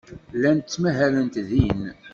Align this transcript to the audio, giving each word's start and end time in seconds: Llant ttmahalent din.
Llant 0.35 0.65
ttmahalent 0.69 1.35
din. 1.49 1.81